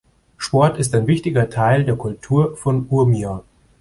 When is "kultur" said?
1.95-2.57